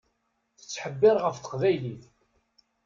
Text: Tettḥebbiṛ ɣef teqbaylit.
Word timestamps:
Tettḥebbiṛ 0.59 1.17
ɣef 1.21 1.35
teqbaylit. 1.37 2.03